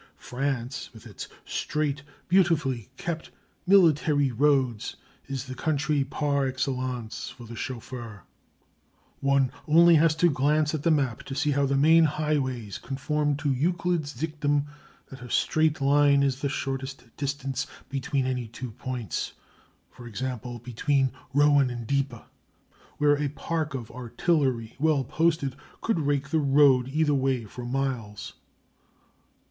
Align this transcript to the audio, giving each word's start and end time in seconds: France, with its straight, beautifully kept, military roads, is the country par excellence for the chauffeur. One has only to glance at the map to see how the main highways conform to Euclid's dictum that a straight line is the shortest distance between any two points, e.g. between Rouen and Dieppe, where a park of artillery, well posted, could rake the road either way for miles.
France, 0.17 0.91
with 0.95 1.05
its 1.05 1.27
straight, 1.45 2.01
beautifully 2.27 2.89
kept, 2.97 3.29
military 3.67 4.31
roads, 4.31 4.95
is 5.27 5.45
the 5.45 5.53
country 5.53 6.03
par 6.03 6.47
excellence 6.47 7.29
for 7.29 7.43
the 7.45 7.55
chauffeur. 7.55 8.23
One 9.19 9.49
has 9.49 9.61
only 9.67 9.99
to 10.09 10.29
glance 10.31 10.73
at 10.73 10.81
the 10.81 10.89
map 10.89 11.21
to 11.25 11.35
see 11.35 11.51
how 11.51 11.67
the 11.67 11.77
main 11.77 12.05
highways 12.05 12.79
conform 12.79 13.35
to 13.35 13.53
Euclid's 13.53 14.13
dictum 14.15 14.65
that 15.11 15.21
a 15.21 15.29
straight 15.29 15.79
line 15.81 16.23
is 16.23 16.41
the 16.41 16.49
shortest 16.49 17.15
distance 17.15 17.67
between 17.87 18.25
any 18.25 18.47
two 18.47 18.71
points, 18.71 19.33
e.g. 20.03 20.25
between 20.63 21.11
Rouen 21.31 21.69
and 21.69 21.85
Dieppe, 21.85 22.23
where 22.97 23.21
a 23.21 23.27
park 23.29 23.75
of 23.75 23.91
artillery, 23.91 24.75
well 24.79 25.03
posted, 25.03 25.55
could 25.79 25.99
rake 25.99 26.29
the 26.29 26.39
road 26.39 26.87
either 26.87 27.13
way 27.13 27.45
for 27.45 27.63
miles. 27.63 28.33